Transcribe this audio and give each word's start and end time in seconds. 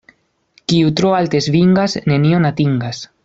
Kiu 0.71 0.93
tro 1.01 1.11
alte 1.17 1.43
svingas, 1.49 1.99
nenion 2.13 2.51
atingas. 2.53 3.05